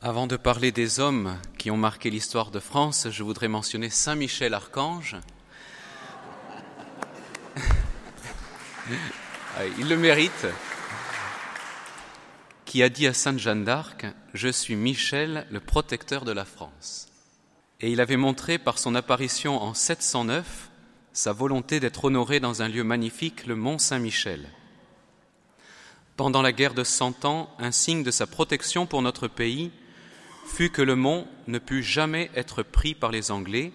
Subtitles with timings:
[0.00, 4.14] Avant de parler des hommes qui ont marqué l'histoire de France, je voudrais mentionner Saint
[4.14, 5.16] Michel Archange.
[9.80, 10.46] Il le mérite.
[12.64, 17.08] Qui a dit à Sainte Jeanne d'Arc Je suis Michel, le protecteur de la France.
[17.80, 20.70] Et il avait montré par son apparition en 709
[21.12, 24.48] sa volonté d'être honoré dans un lieu magnifique, le Mont Saint-Michel.
[26.16, 29.72] Pendant la guerre de Cent Ans, un signe de sa protection pour notre pays
[30.48, 33.72] fut que le mont ne put jamais être pris par les Anglais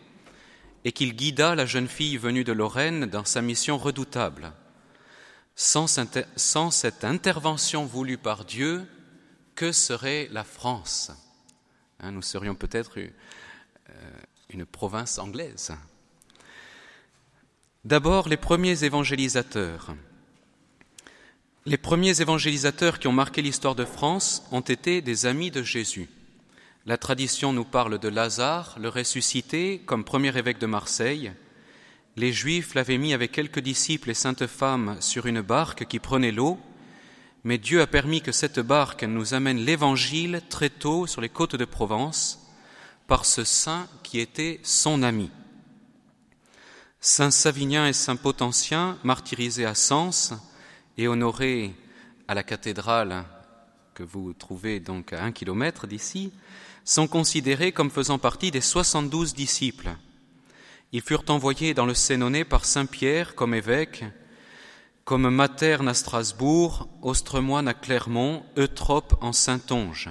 [0.84, 4.52] et qu'il guida la jeune fille venue de Lorraine dans sa mission redoutable.
[5.55, 8.86] Sans, cette intervention voulue par Dieu,
[9.55, 11.12] que serait la France?
[11.99, 13.10] Hein, Nous serions peut-être euh,
[14.49, 15.71] une province anglaise.
[17.85, 19.96] D'abord, les premiers évangélisateurs.
[21.66, 26.10] Les premiers évangélisateurs qui ont marqué l'histoire de France ont été des amis de Jésus.
[26.86, 31.32] La tradition nous parle de Lazare, le ressuscité, comme premier évêque de Marseille.
[32.18, 36.34] Les Juifs l'avaient mis avec quelques disciples et saintes femmes sur une barque qui prenait
[36.34, 36.60] l'eau,
[37.46, 41.55] mais Dieu a permis que cette barque nous amène l'Évangile très tôt sur les côtes
[41.55, 42.52] de Provence
[43.07, 45.32] par ce saint qui était son ami.
[47.00, 50.34] Saint Savinien et Saint Potentien, martyrisés à Sens,
[50.98, 51.74] et honoré
[52.27, 53.24] à la cathédrale
[53.94, 56.34] que vous trouvez donc à un kilomètre d'ici,
[56.85, 59.95] sont considérés comme faisant partie des soixante-douze disciples.
[60.91, 64.03] Ils furent envoyés dans le Sénonais par Saint Pierre comme évêque,
[65.06, 70.09] comme Materne à Strasbourg, Ostremoine à Clermont, Eutrope en Saintonge.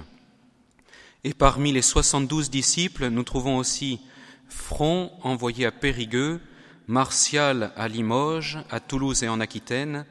[1.23, 4.01] Et parmi les soixante-douze disciples, nous trouvons aussi
[4.49, 6.39] Front envoyé à Périgueux,
[6.87, 10.05] Martial à Limoges, à Toulouse et en Aquitaine,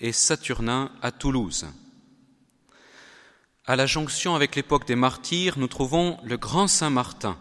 [0.00, 1.66] et Saturnin à Toulouse.
[3.68, 7.36] À la jonction avec l'époque des martyrs, nous trouvons le grand Saint Martin,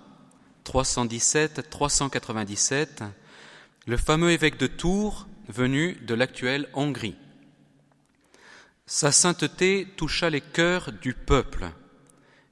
[0.66, 3.04] 317-397,
[3.86, 7.14] le fameux évêque de Tours venu de l'actuelle Hongrie.
[8.88, 11.70] Sa sainteté toucha les cœurs du peuple,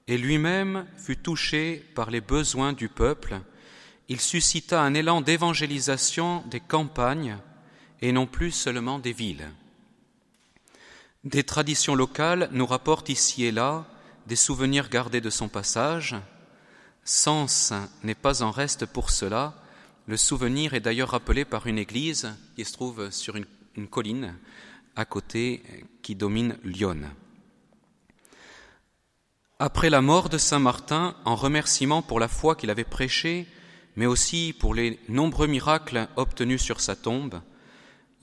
[0.08, 3.40] et lui-même fut touché par les besoins du peuple.
[4.08, 7.40] Il suscita un élan d'évangélisation des campagnes
[8.04, 9.50] et non plus seulement des villes.
[11.24, 13.86] Des traditions locales nous rapportent ici et là
[14.28, 16.16] des souvenirs gardés de son passage.
[17.06, 17.74] Sens
[18.04, 19.54] n'est pas en reste pour cela.
[20.06, 23.46] Le souvenir est d'ailleurs rappelé par une église qui se trouve sur une,
[23.88, 24.36] colline
[24.96, 25.64] à côté
[26.02, 27.02] qui domine Lyon.
[29.60, 33.48] Après la mort de Saint Martin, en remerciement pour la foi qu'il avait prêchée,
[33.96, 37.42] mais aussi pour les nombreux miracles obtenus sur sa tombe,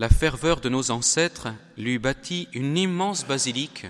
[0.01, 3.87] la ferveur de nos ancêtres lui bâtit une immense basilique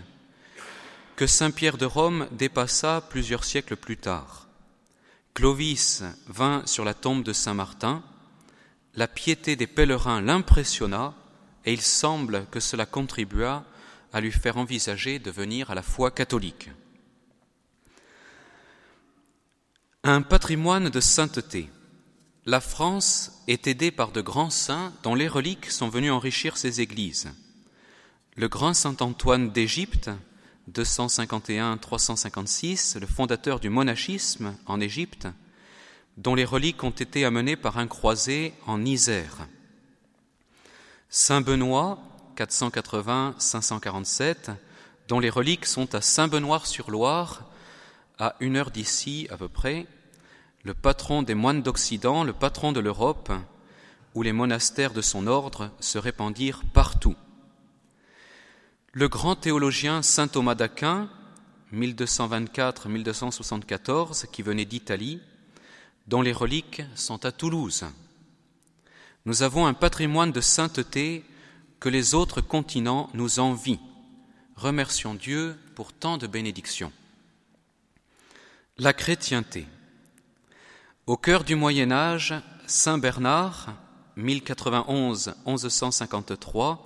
[1.14, 4.48] que Saint Pierre de Rome dépassa plusieurs siècles plus tard.
[5.34, 8.02] Clovis vint sur la tombe de Saint Martin,
[8.94, 11.14] la piété des pèlerins l'impressionna
[11.64, 13.64] et il semble que cela contribua
[14.12, 16.70] à lui faire envisager de venir à la foi catholique.
[20.02, 21.70] Un patrimoine de sainteté
[22.50, 26.80] la France est aidée par de grands saints dont les reliques sont venues enrichir ses
[26.80, 27.28] églises.
[28.34, 30.10] Le grand saint Antoine d'Égypte,
[30.72, 35.28] 251-356, le fondateur du monachisme en Égypte,
[36.16, 39.46] dont les reliques ont été amenées par un croisé en Isère.
[41.08, 42.00] Saint Benoît,
[42.36, 44.56] 480-547,
[45.06, 47.48] dont les reliques sont à Saint-Benoît-sur-Loire,
[48.18, 49.86] à une heure d'ici à peu près,
[50.62, 53.32] le patron des moines d'Occident, le patron de l'Europe,
[54.14, 57.16] où les monastères de son ordre se répandirent partout.
[58.92, 61.08] Le grand théologien saint Thomas d'Aquin,
[61.72, 65.20] 1224-1274, qui venait d'Italie,
[66.08, 67.84] dont les reliques sont à Toulouse.
[69.26, 71.24] Nous avons un patrimoine de sainteté
[71.78, 73.78] que les autres continents nous envient.
[74.56, 76.92] Remercions Dieu pour tant de bénédictions.
[78.76, 79.66] La chrétienté.
[81.10, 82.34] Au cœur du Moyen Âge,
[82.68, 83.74] Saint Bernard,
[84.16, 86.78] 1091-1153,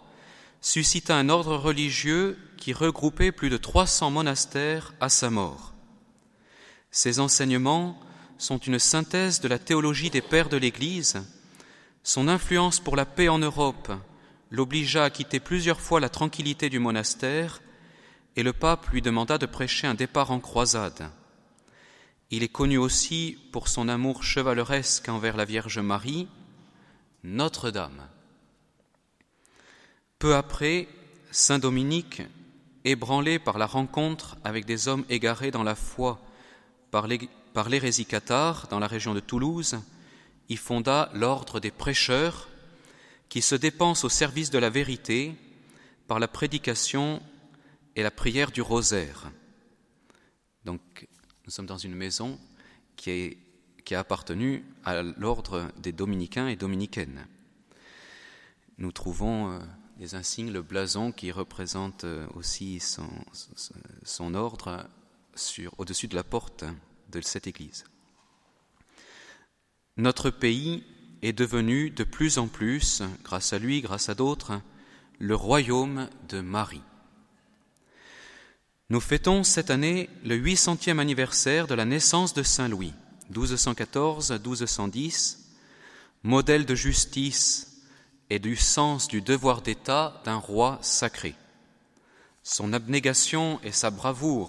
[0.62, 5.75] suscita un ordre religieux qui regroupait plus de 300 monastères à sa mort.
[6.91, 8.00] Ses enseignements
[8.38, 11.23] sont une synthèse de la théologie des pères de l'Église.
[12.03, 13.93] Son influence pour la paix en Europe
[14.50, 17.61] l'obligea à quitter plusieurs fois la tranquillité du monastère
[18.37, 21.11] et le pape lui demanda de prêcher un départ en croisade.
[22.31, 26.26] Il est connu aussi pour son amour chevaleresque envers la Vierge Marie,
[27.23, 28.09] Notre-Dame.
[30.19, 30.88] Peu après,
[31.31, 32.23] Saint Dominique,
[32.85, 36.21] ébranlé par la rencontre avec des hommes égarés dans la foi
[36.91, 37.09] par
[37.69, 39.81] l'hérésie cathare dans la région de Toulouse,
[40.49, 42.49] y fonda l'ordre des prêcheurs
[43.29, 45.35] qui se dépensent au service de la vérité
[46.06, 47.23] par la prédication
[47.97, 49.31] et la prière du rosaire.
[50.65, 51.09] Donc,
[51.44, 52.38] nous sommes dans une maison
[52.96, 53.37] qui,
[53.91, 57.26] a appartenu à l'ordre des dominicains et dominicaines.
[58.79, 59.58] Nous trouvons euh,
[59.99, 64.88] des insignes, le blason qui représente euh, aussi son ordre
[65.76, 66.64] au-dessus de la porte
[67.11, 67.85] de cette église.
[69.97, 70.82] Notre pays
[71.23, 74.61] est devenu de plus en plus, grâce à lui, grâce à d'autres,
[75.19, 76.82] le royaume de Marie.
[78.94, 82.93] Nous fêtons cette année le 800e anniversaire de la naissance de Saint Louis,
[83.32, 85.38] 1214-1210,
[86.23, 87.82] modèle de justice
[88.31, 91.35] et du sens du devoir d'État d'un roi sacré.
[92.44, 94.46] Son abnégation et sa bravoure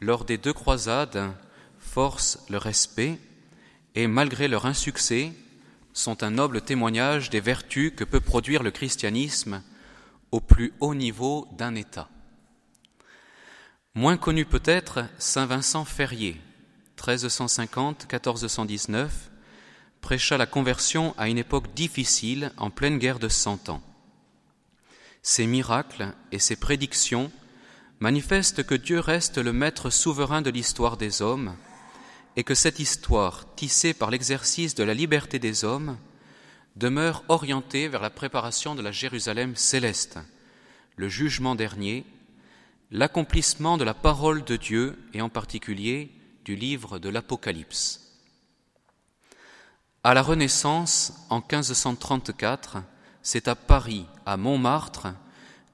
[0.00, 1.34] lors des deux croisades
[1.78, 3.18] forcent le respect
[3.94, 5.30] et malgré leur insuccès,
[5.92, 9.62] sont un noble témoignage des vertus que peut produire le christianisme
[10.30, 12.08] au plus haut niveau d'un État.
[13.94, 16.40] Moins connu peut-être, Saint Vincent Ferrier,
[16.96, 19.10] 1350-1419,
[20.00, 23.82] prêcha la conversion à une époque difficile en pleine guerre de Cent Ans.
[25.20, 27.30] Ses miracles et ses prédictions
[28.00, 31.54] manifestent que Dieu reste le maître souverain de l'histoire des hommes
[32.36, 35.98] et que cette histoire, tissée par l'exercice de la liberté des hommes,
[36.76, 40.18] demeure orientée vers la préparation de la Jérusalem céleste,
[40.96, 42.06] le jugement dernier,
[42.92, 46.12] l'accomplissement de la parole de Dieu et en particulier
[46.44, 48.20] du livre de l'Apocalypse.
[50.04, 52.82] À la Renaissance, en 1534,
[53.22, 55.08] c'est à Paris, à Montmartre,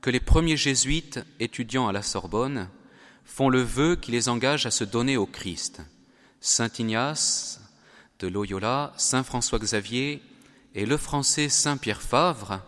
[0.00, 2.68] que les premiers jésuites étudiants à la Sorbonne
[3.24, 5.82] font le vœu qui les engage à se donner au Christ.
[6.40, 7.60] Saint Ignace
[8.20, 10.22] de Loyola, Saint François Xavier
[10.74, 12.60] et le français Saint Pierre Favre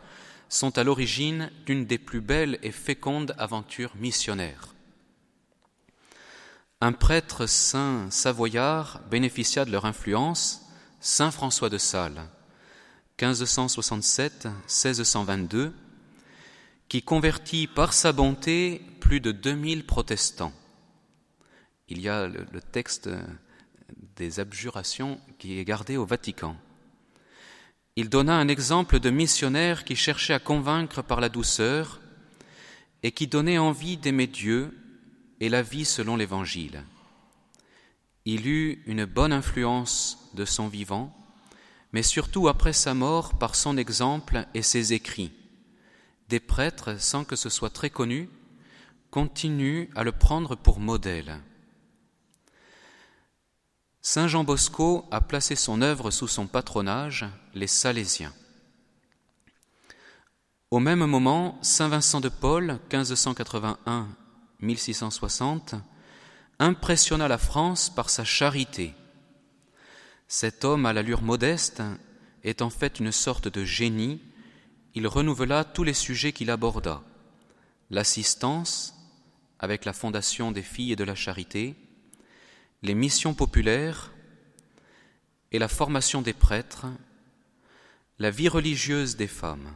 [0.50, 4.74] sont à l'origine d'une des plus belles et fécondes aventures missionnaires.
[6.82, 10.66] Un prêtre saint savoyard bénéficia de leur influence,
[10.98, 12.28] Saint François de Sales,
[13.18, 15.70] 1567-1622,
[16.88, 20.52] qui convertit par sa bonté plus de 2000 protestants.
[21.88, 23.08] Il y a le, le texte
[24.16, 26.56] des abjurations qui est gardé au Vatican.
[27.96, 32.00] Il donna un exemple de missionnaire qui cherchait à convaincre par la douceur
[33.02, 34.76] et qui donnait envie d'aimer Dieu
[35.40, 36.84] et la vie selon l'Évangile.
[38.24, 41.16] Il eut une bonne influence de son vivant,
[41.92, 45.32] mais surtout après sa mort par son exemple et ses écrits.
[46.28, 48.28] Des prêtres, sans que ce soit très connu,
[49.10, 51.40] continuent à le prendre pour modèle.
[54.02, 58.32] Saint Jean Bosco a placé son œuvre sous son patronage, les Salésiens.
[60.70, 65.80] Au même moment, Saint Vincent de Paul, 1581-1660,
[66.58, 68.94] impressionna la France par sa charité.
[70.28, 71.82] Cet homme à l'allure modeste
[72.44, 74.22] est en fait une sorte de génie,
[74.94, 77.02] il renouvela tous les sujets qu'il aborda
[77.90, 78.94] l'assistance,
[79.58, 81.76] avec la fondation des filles et de la charité,
[82.82, 84.12] les missions populaires
[85.52, 86.86] et la formation des prêtres,
[88.18, 89.74] la vie religieuse des femmes.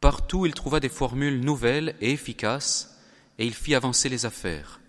[0.00, 2.98] Partout il trouva des formules nouvelles et efficaces
[3.38, 4.80] et il fit avancer les affaires.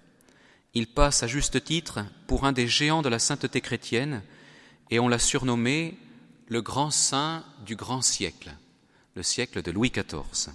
[0.74, 4.22] Il passe à juste titre pour un des géants de la sainteté chrétienne
[4.89, 5.98] et on l'a surnommé
[6.48, 8.53] le grand saint du grand siècle,
[9.15, 10.53] le siècle de Louis XIV.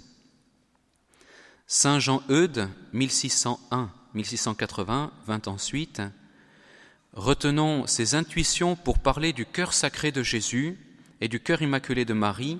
[1.67, 6.01] Saint Jean Eudes, 1601-1680, vint ensuite
[7.13, 10.79] Retenons ces intuitions pour parler du cœur sacré de Jésus
[11.19, 12.57] et du cœur immaculé de Marie,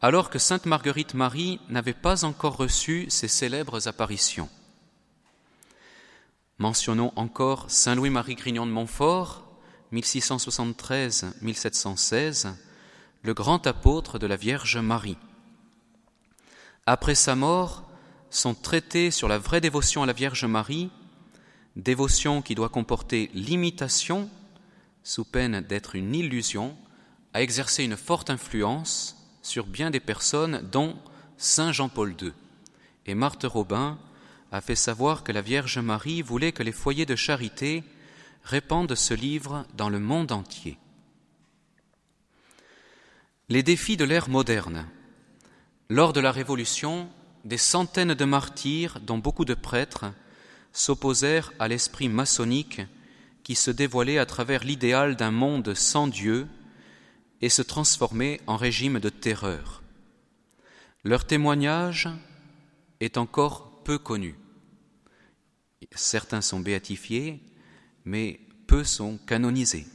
[0.00, 4.48] alors que Sainte Marguerite Marie n'avait pas encore reçu ces célèbres apparitions.
[6.58, 9.42] Mentionnons encore Saint Louis-Marie Grignon de Montfort,
[9.92, 12.54] 1673-1716,
[13.22, 15.18] le grand apôtre de la Vierge Marie.
[16.86, 17.82] Après sa mort,
[18.30, 20.92] son traité sur la vraie dévotion à la Vierge Marie
[21.76, 24.28] dévotion qui doit comporter l'imitation,
[25.02, 26.76] sous peine d'être une illusion,
[27.34, 30.96] a exercé une forte influence sur bien des personnes, dont
[31.36, 32.32] Saint Jean-Paul II.
[33.04, 33.98] Et Marthe Robin
[34.50, 37.84] a fait savoir que la Vierge Marie voulait que les foyers de charité
[38.42, 40.78] répandent ce livre dans le monde entier.
[43.48, 44.88] Les défis de l'ère moderne.
[45.88, 47.08] Lors de la Révolution,
[47.44, 50.06] des centaines de martyrs, dont beaucoup de prêtres,
[50.76, 52.82] s'opposèrent à l'esprit maçonnique
[53.42, 56.46] qui se dévoilait à travers l'idéal d'un monde sans Dieu
[57.40, 59.82] et se transformait en régime de terreur.
[61.02, 62.10] Leur témoignage
[63.00, 64.34] est encore peu connu.
[65.94, 67.40] Certains sont béatifiés,
[68.04, 69.86] mais peu sont canonisés.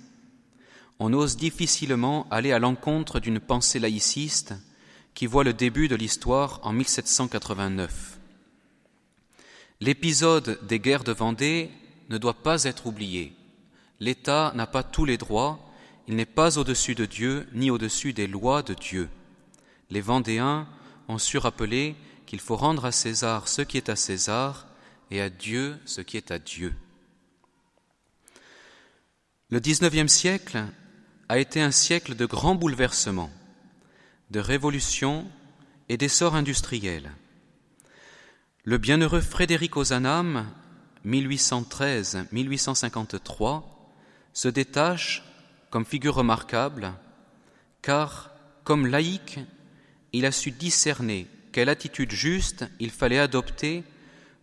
[0.97, 4.55] On ose difficilement aller à l'encontre d'une pensée laïciste
[5.13, 8.20] qui voit le début de l'histoire en 1789.
[9.81, 11.71] L'épisode des guerres de Vendée
[12.09, 13.33] ne doit pas être oublié.
[13.99, 15.59] L'État n'a pas tous les droits,
[16.07, 19.09] il n'est pas au-dessus de Dieu ni au-dessus des lois de Dieu.
[19.89, 20.67] Les Vendéens
[21.07, 21.95] ont su rappeler
[22.27, 24.67] qu'il faut rendre à César ce qui est à César
[25.09, 26.75] et à Dieu ce qui est à Dieu.
[29.49, 30.63] Le XIXe siècle
[31.27, 33.31] a été un siècle de grands bouleversements,
[34.29, 35.27] de révolutions
[35.89, 37.11] et d'essor industriel.
[38.63, 40.45] Le bienheureux Frédéric Ozanam,
[41.07, 43.63] 1813-1853,
[44.33, 45.23] se détache
[45.71, 46.93] comme figure remarquable,
[47.81, 48.29] car,
[48.63, 49.39] comme laïque,
[50.13, 53.83] il a su discerner quelle attitude juste il fallait adopter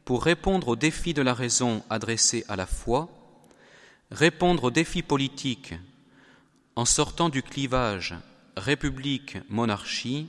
[0.04, 3.08] pour répondre aux défis de la raison adressés à la foi,
[4.10, 5.75] répondre aux défis politiques
[6.75, 8.16] en sortant du clivage
[8.56, 10.26] République-monarchie,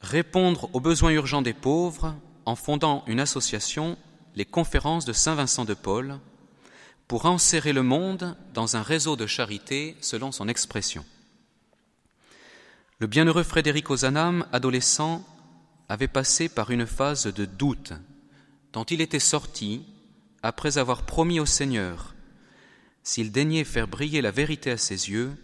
[0.00, 2.14] répondre aux besoins urgents des pauvres
[2.48, 3.98] en fondant une association,
[4.34, 6.18] les conférences de Saint Vincent de Paul,
[7.06, 11.04] pour enserrer le monde dans un réseau de charité selon son expression.
[13.00, 15.22] Le bienheureux Frédéric Ozanam, adolescent,
[15.90, 17.92] avait passé par une phase de doute
[18.72, 19.84] dont il était sorti
[20.42, 22.14] après avoir promis au Seigneur,
[23.02, 25.36] s'il daignait faire briller la vérité à ses yeux,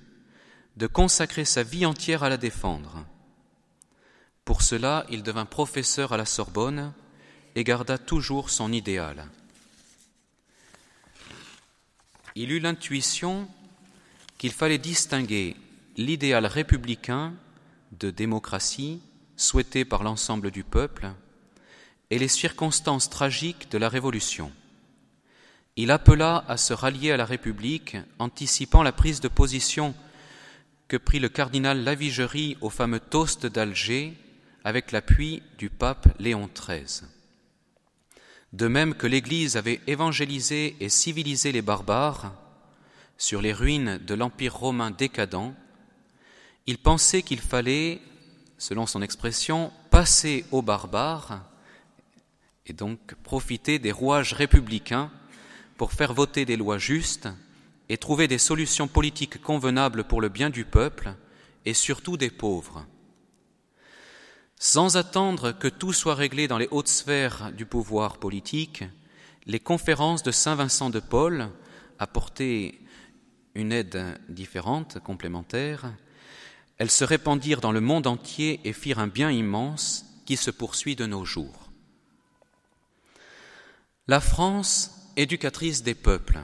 [0.79, 3.05] de consacrer sa vie entière à la défendre.
[4.45, 6.93] Pour cela, il devint professeur à la Sorbonne
[7.55, 9.29] et garda toujours son idéal
[12.35, 13.49] il eut l'intuition
[14.39, 15.57] qu'il fallait distinguer
[15.97, 17.33] l'idéal républicain
[17.93, 19.01] de démocratie
[19.37, 21.13] souhaité par l'ensemble du peuple
[22.11, 24.53] et les circonstances tragiques de la Révolution.
[25.77, 29.95] Il appela à se rallier à la République, anticipant la prise de position
[30.87, 34.15] que prit le cardinal Lavigerie au fameux toast d'Alger
[34.65, 37.07] avec l'appui du pape Léon XIII.
[38.55, 42.33] De même que l'Église avait évangélisé et civilisé les barbares
[43.19, 45.55] sur les ruines de l'Empire romain décadent,
[46.67, 48.01] il pensait qu'il fallait,
[48.59, 51.45] selon son expression, passer aux barbares
[52.67, 55.11] et donc profiter des rouages républicains
[55.77, 57.29] pour faire voter des lois justes
[57.89, 61.15] et trouver des solutions politiques convenables pour le bien du peuple
[61.67, 62.87] et surtout des pauvres.
[64.67, 68.83] Sans attendre que tout soit réglé dans les hautes sphères du pouvoir politique,
[69.45, 71.51] les conférences de Saint Vincent de Paul
[71.99, 72.75] apportaient
[73.55, 75.93] une aide différente, complémentaire.
[76.79, 80.97] Elles se répandirent dans le monde entier et firent un bien immense qui se poursuit
[80.97, 81.71] de nos jours.
[84.09, 86.41] La France, éducatrice des peuples.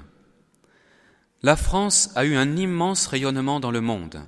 [1.43, 4.21] La France a eu un immense rayonnement dans le monde.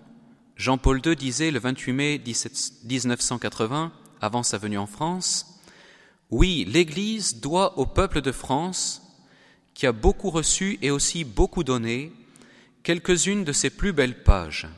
[0.57, 5.61] Jean-Paul II disait le 28 mai 1980, avant sa venue en France,
[6.31, 9.03] Oui, l'Église doit au peuple de France,
[9.75, 12.13] qui a beaucoup reçu et aussi beaucoup donné,
[12.83, 14.69] quelques-unes de ses plus belles pages.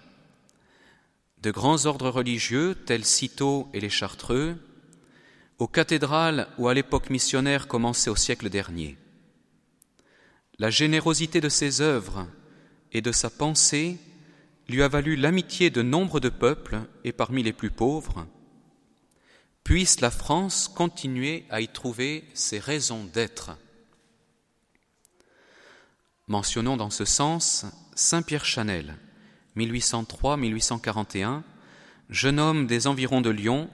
[1.42, 4.56] De grands ordres religieux, tels Cîteaux et les Chartreux,
[5.58, 8.96] aux cathédrales où à l'époque missionnaire commençait au siècle dernier.
[10.58, 12.26] La générosité de ses œuvres
[12.92, 13.98] et de sa pensée
[14.68, 18.26] lui a valu l'amitié de nombre de peuples et parmi les plus pauvres,
[19.62, 23.56] puisse la France continuer à y trouver ses raisons d'être.
[26.28, 28.97] Mentionnons dans ce sens Saint Pierre Chanel,
[29.56, 31.42] 1803-1841,
[32.11, 33.68] jeune homme des environs de Lyon,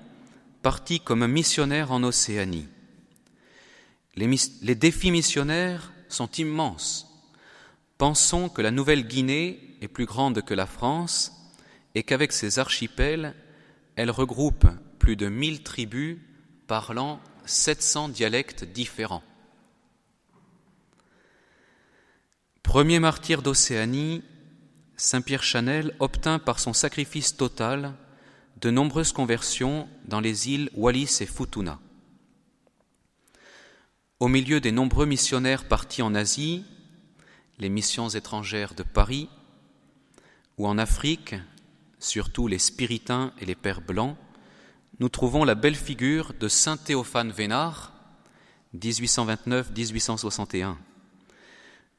[0.62, 2.68] parti comme missionnaire en Océanie.
[4.16, 4.28] Les,
[4.62, 7.06] les défis missionnaires sont immenses.
[7.98, 11.32] Pensons que la Nouvelle-Guinée est plus grande que la France
[11.94, 13.34] et qu'avec ses archipels,
[13.96, 14.66] elle regroupe
[14.98, 16.18] plus de mille tribus
[16.66, 19.24] parlant 700 dialectes différents.
[22.62, 24.22] Premier martyr d'Océanie,
[24.96, 27.94] Saint Pierre Chanel obtint par son sacrifice total
[28.60, 31.80] de nombreuses conversions dans les îles Wallis et Futuna.
[34.20, 36.64] Au milieu des nombreux missionnaires partis en Asie,
[37.58, 39.28] les missions étrangères de Paris,
[40.66, 41.34] en Afrique,
[41.98, 44.16] surtout les Spiritains et les Pères Blancs,
[44.98, 47.92] nous trouvons la belle figure de Saint Théophane Vénard,
[48.76, 50.76] 1829-1861.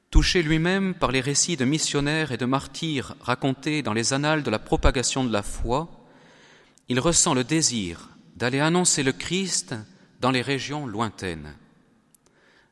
[0.09, 4.51] Touché lui-même par les récits de missionnaires et de martyrs racontés dans les annales de
[4.51, 5.89] la propagation de la foi,
[6.89, 9.75] il ressent le désir d'aller annoncer le Christ
[10.19, 11.55] dans les régions lointaines.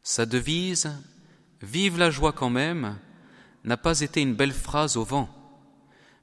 [0.03, 0.91] Sa devise
[1.62, 2.98] Vive la joie quand même
[3.65, 5.29] n'a pas été une belle phrase au vent,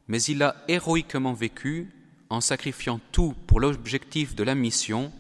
[0.09, 1.91] mais il l'a héroïquement vécu
[2.29, 5.13] en sacrifiant tout pour l'objectif de la mission,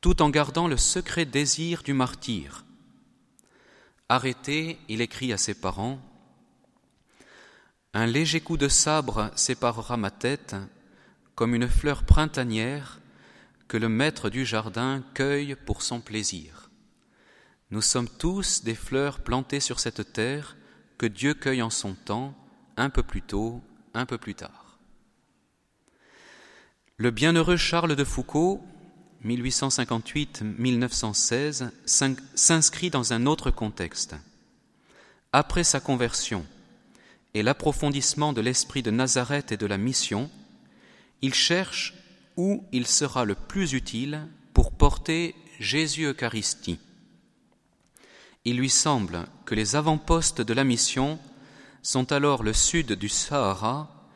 [0.00, 2.64] tout en gardant le secret désir du martyr.
[4.08, 5.98] Arrêté, il écrit à ses parents
[7.94, 10.56] Un léger coup de sabre séparera ma tête,
[11.34, 13.00] comme une fleur printanière
[13.66, 16.70] que le maître du jardin cueille pour son plaisir.
[17.70, 20.56] Nous sommes tous des fleurs plantées sur cette terre
[20.98, 22.34] que Dieu cueille en son temps,
[22.76, 23.62] un peu plus tôt,
[23.94, 24.78] un peu plus tard.
[26.96, 28.62] Le bienheureux Charles de Foucault,
[29.24, 31.70] 1858-1916,
[32.34, 34.14] s'inscrit dans un autre contexte.
[35.32, 36.46] Après sa conversion
[37.34, 40.30] et l'approfondissement de l'esprit de Nazareth et de la mission,
[41.22, 41.94] il cherche
[42.36, 46.78] où il sera le plus utile pour porter Jésus Eucharistie.
[48.44, 51.18] Il lui semble que les avant-postes de la mission
[51.84, 54.08] sont alors le sud du Sahara,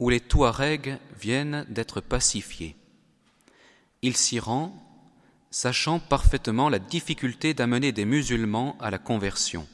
[0.00, 2.76] où les Touaregs viennent d'être pacifiés.
[4.02, 4.76] Il s'y rend,
[5.50, 9.66] sachant parfaitement la difficulté d'amener des musulmans à la conversion.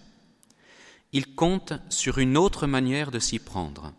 [1.12, 3.92] Il compte sur une autre manière de s'y prendre.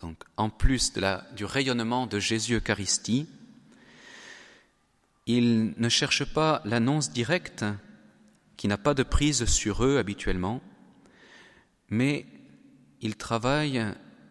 [0.00, 0.92] Donc, en plus
[1.36, 3.28] du rayonnement de Jésus Eucharistie,
[5.26, 7.64] il ne cherche pas l'annonce directe
[8.56, 10.60] qui n'a pas de prise sur eux habituellement,
[11.90, 12.26] mais
[13.00, 13.84] il travaille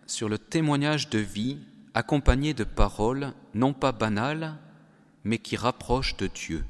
[0.08, 1.60] sur le témoignage de vie
[1.94, 4.58] accompagné de paroles non pas banales,
[5.24, 6.66] mais qui rapprochent de Dieu.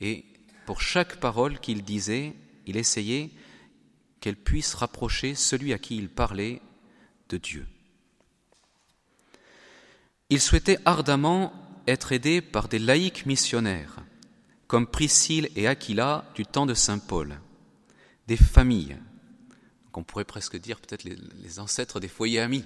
[0.00, 0.24] Et
[0.66, 2.34] pour chaque parole qu'il disait,
[2.66, 3.30] il essayait
[4.20, 6.60] qu'elle puisse rapprocher celui à qui il parlait
[7.28, 7.66] de Dieu.
[10.30, 11.52] Il souhaitait ardemment
[11.86, 13.96] être aidé par des laïcs missionnaires,
[14.66, 17.40] comme Priscille et Aquila du temps de Saint Paul,
[18.26, 18.98] des familles,
[19.98, 22.64] qu'on pourrait presque dire peut-être les, ancêtres des foyers amis,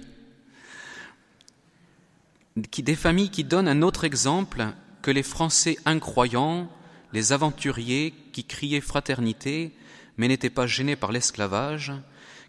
[2.55, 4.67] des familles qui donnent un autre exemple
[5.01, 6.69] que les Français incroyants,
[7.11, 9.73] les aventuriers qui criaient fraternité
[10.17, 11.91] mais n'étaient pas gênés par l'esclavage,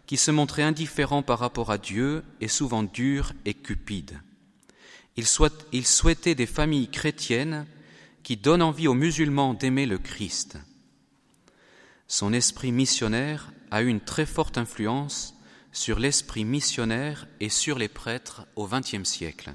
[0.05, 4.21] qui se montraient indifférents par rapport à Dieu et souvent durs et cupides.
[5.17, 7.65] Il, souhaitait des familles chrétiennes
[8.21, 10.59] qui donnent envie aux musulmans d'aimer le Christ.
[12.07, 15.35] Son esprit missionnaire a eu une très forte influence
[15.73, 19.53] sur l'esprit missionnaire et sur les prêtres au XXe siècle.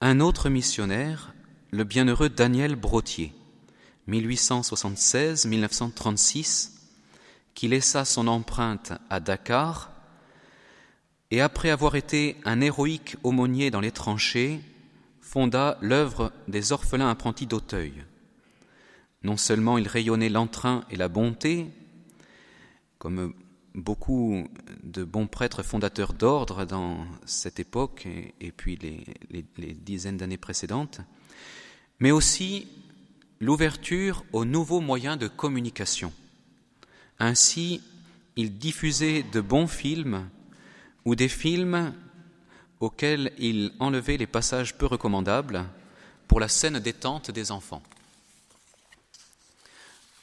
[0.00, 1.32] Un autre missionnaire,
[1.70, 3.32] le bienheureux Daniel Brotier,
[4.08, 6.72] 1876-1936,
[7.54, 9.92] qui laissa son empreinte à Dakar
[11.30, 14.60] et après avoir été un héroïque aumônier dans les tranchées,
[15.20, 18.02] fonda l'œuvre des orphelins apprentis d'Auteuil.
[19.22, 21.70] Non seulement il rayonnait l'entrain et la bonté,
[23.04, 23.34] comme
[23.74, 24.48] beaucoup
[24.82, 28.06] de bons prêtres fondateurs d'ordre dans cette époque
[28.40, 31.02] et, puis les, dizaines d'années précédentes,
[31.98, 32.66] mais aussi
[33.40, 36.14] l'ouverture aux nouveaux moyens de communication.
[37.18, 37.82] Ainsi,
[38.36, 40.30] il diffusait de bons films
[41.04, 41.92] ou des films
[42.80, 45.66] auxquels il enlevait les passages peu recommandables
[46.26, 47.82] pour la scène détente des enfants.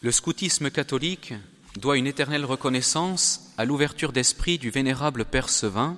[0.02, 1.36] Le scoutisme catholique
[1.78, 5.98] doit une éternelle reconnaissance à l'ouverture d'esprit du vénérable Père Sevin,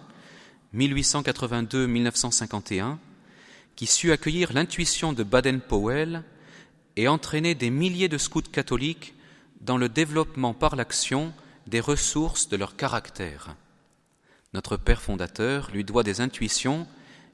[0.75, 2.97] 1882-1951,
[3.75, 6.23] qui sut accueillir l'intuition de Baden-Powell
[6.95, 9.13] et entraîner des milliers de scouts catholiques
[9.61, 11.33] dans le développement par l'action
[11.67, 13.55] des ressources de leur caractère.
[14.53, 16.87] Notre Père fondateur lui doit des intuitions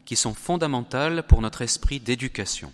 [0.06, 2.72] qui sont fondamentales pour notre esprit d'éducation.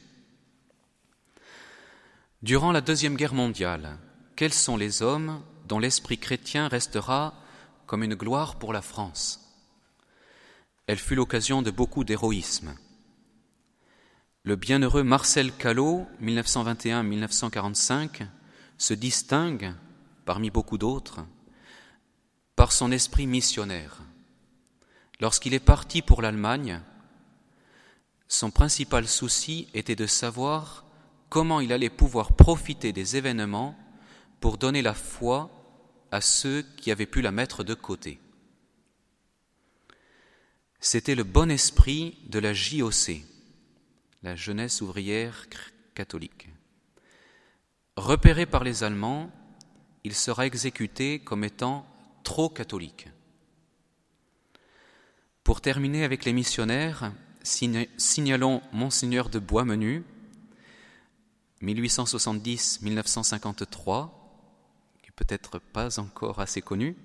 [2.44, 3.98] Durant la Deuxième Guerre mondiale,
[4.36, 7.34] quels sont les hommes dont l'esprit chrétien restera
[7.86, 9.42] comme une gloire pour la France
[10.88, 12.76] Elle fut l'occasion de beaucoup d'héroïsme.
[14.44, 18.28] Le bienheureux Marcel Callot, 1921-1945,
[18.78, 19.74] se distingue,
[20.26, 21.26] parmi beaucoup d'autres,
[22.56, 24.04] par son esprit missionnaire.
[25.20, 26.82] Lorsqu'il est parti pour l'Allemagne,
[28.28, 30.86] son principal souci était de savoir
[31.30, 33.76] comment il allait pouvoir profiter des événements
[34.40, 35.50] pour donner la foi
[36.12, 38.20] à ceux qui avaient pu la mettre de côté.
[40.80, 43.24] C'était le bon esprit de la JOC,
[44.22, 45.48] la jeunesse ouvrière
[45.96, 46.50] catholique.
[47.96, 49.32] Repéré par les Allemands,
[50.04, 51.88] il sera exécuté comme étant
[52.24, 53.08] trop catholique.
[55.44, 60.04] Pour terminer avec les missionnaires, signalons Monseigneur de Boismenu,
[61.62, 64.25] 1870-1953, qui
[65.16, 66.96] peut-être pas encore assez connu.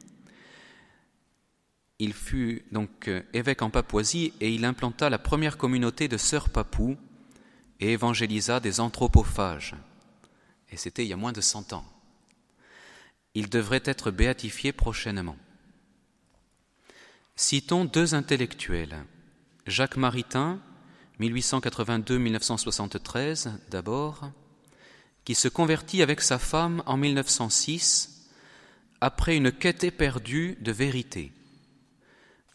[1.99, 6.49] Il fut donc euh, évêque en Papouasie et il implanta la première communauté de sœurs
[6.49, 6.97] papous
[7.79, 9.75] et évangélisa des anthropophages.
[10.71, 11.85] Et c'était il y a moins de cent ans.
[13.35, 15.37] Il devrait être béatifié prochainement.
[17.37, 19.05] Citons deux intellectuels.
[19.67, 20.59] Jacques Maritain,
[21.21, 24.31] 1882-1973 d'abord,
[25.31, 28.27] qui se convertit avec sa femme en 1906
[29.01, 31.31] après une quête éperdue de vérité.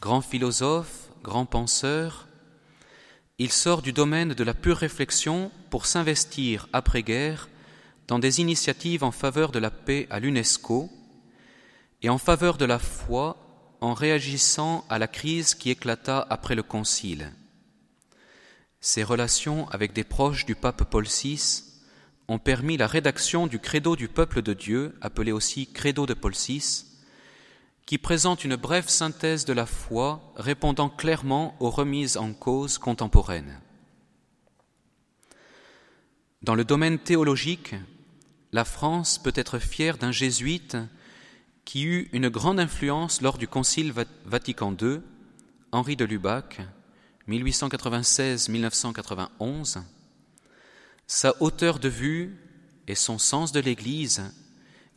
[0.01, 2.27] Grand philosophe, grand penseur,
[3.37, 7.47] il sort du domaine de la pure réflexion pour s'investir après-guerre
[8.09, 10.89] dans des initiatives en faveur de la paix à l'UNESCO
[12.01, 13.37] et en faveur de la foi
[13.79, 17.31] en réagissant à la crise qui éclata après le Concile.
[18.81, 21.64] Ses relations avec des proches du pape Paul VI
[22.27, 26.33] ont permis la rédaction du Credo du peuple de Dieu, appelé aussi Credo de Paul
[26.33, 26.85] VI,
[27.85, 33.61] qui présente une brève synthèse de la foi répondant clairement aux remises en cause contemporaines.
[36.41, 37.75] Dans le domaine théologique,
[38.51, 40.77] la France peut être fière d'un jésuite
[41.63, 43.93] qui eut une grande influence lors du Concile
[44.25, 45.01] Vatican II,
[45.71, 46.61] Henri de Lubac,
[47.27, 49.81] 1896-1991.
[51.07, 52.35] Sa hauteur de vue
[52.87, 54.23] et son sens de l'Église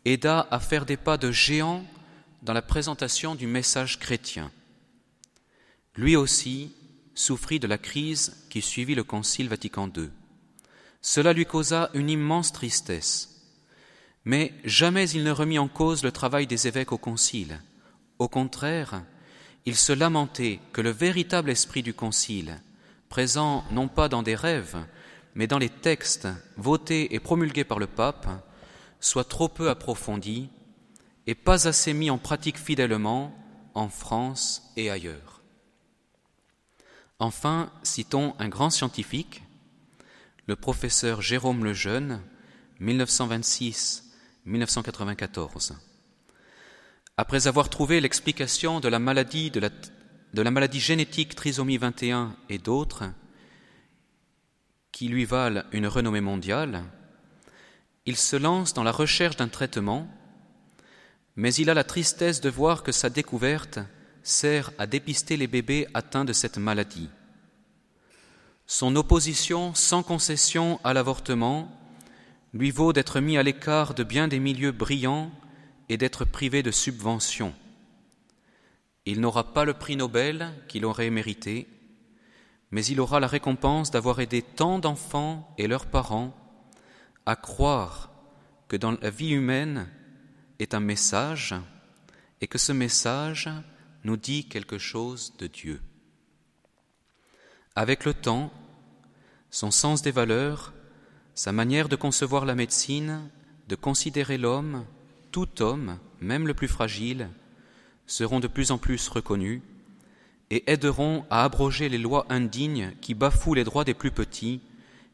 [0.04, 1.84] aida à faire des pas de géant
[2.42, 4.50] dans la présentation du message chrétien.
[5.96, 6.72] Lui aussi
[7.14, 10.10] souffrit de la crise qui suivit le Concile Vatican II.
[11.02, 13.42] Cela lui causa une immense tristesse.
[14.24, 17.60] Mais jamais il ne remit en cause le travail des évêques au Concile.
[18.18, 19.02] Au contraire,
[19.66, 22.60] il se lamentait que le véritable esprit du Concile,
[23.08, 24.78] présent non pas dans des rêves,
[25.34, 28.26] mais dans les textes votés et promulgués par le pape,
[29.00, 30.50] soit trop peu approfondi
[31.26, 33.34] et pas assez mis en pratique fidèlement
[33.74, 35.42] en France et ailleurs.
[37.18, 39.42] Enfin, citons un grand scientifique,
[40.46, 42.22] le professeur Jérôme Lejeune,
[42.80, 45.72] 1926-1994.
[47.16, 52.34] Après avoir trouvé l'explication de la maladie de la, de la maladie génétique trisomie 21
[52.48, 53.04] et d'autres,
[54.92, 56.84] qui lui valent une renommée mondiale,
[58.06, 60.08] il se lance dans la recherche d'un traitement
[61.38, 63.78] mais il a la tristesse de voir que sa découverte
[64.24, 67.08] sert à dépister les bébés atteints de cette maladie.
[68.66, 71.72] Son opposition sans concession à l'avortement
[72.52, 75.30] lui vaut d'être mis à l'écart de bien des milieux brillants
[75.88, 77.54] et d'être privé de subventions.
[79.06, 81.68] Il n'aura pas le prix Nobel qu'il aurait mérité,
[82.70, 86.34] mais il aura la récompense d'avoir aidé tant d'enfants et leurs parents
[87.26, 88.10] à croire
[88.68, 89.88] que dans la vie humaine,
[90.58, 91.54] est un message
[92.40, 93.50] et que ce message
[94.04, 95.80] nous dit quelque chose de Dieu.
[97.74, 98.52] Avec le temps,
[99.50, 100.72] son sens des valeurs,
[101.34, 103.30] sa manière de concevoir la médecine,
[103.68, 104.84] de considérer l'homme,
[105.30, 107.30] tout homme, même le plus fragile,
[108.06, 109.62] seront de plus en plus reconnus
[110.50, 114.60] et aideront à abroger les lois indignes qui bafouent les droits des plus petits,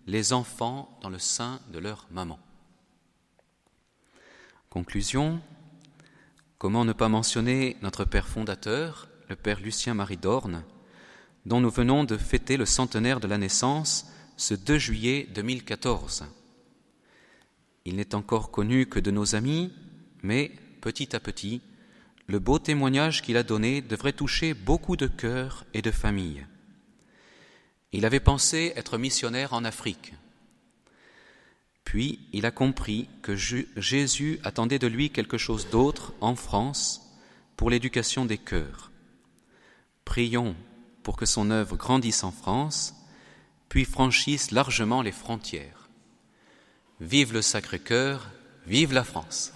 [0.06, 2.38] les enfants dans le sein de leur maman.
[4.70, 5.40] Conclusion
[6.58, 10.64] Comment ne pas mentionner notre Père fondateur, le Père Lucien-Marie Dorne,
[11.46, 16.24] dont nous venons de fêter le centenaire de la naissance ce 2 juillet 2014
[17.84, 19.72] Il n'est encore connu que de nos amis,
[20.22, 21.60] mais petit à petit,
[22.26, 26.46] le beau témoignage qu'il a donné devrait toucher beaucoup de cœurs et de familles.
[27.92, 30.14] Il avait pensé être missionnaire en Afrique.
[31.84, 37.02] Puis il a compris que Jésus attendait de lui quelque chose d'autre en France
[37.56, 38.90] pour l'éducation des cœurs.
[40.04, 40.56] Prions
[41.02, 42.94] pour que son œuvre grandisse en France,
[43.68, 45.88] puis franchisse largement les frontières.
[47.00, 48.30] Vive le Sacré-Cœur,
[48.66, 49.52] vive la France.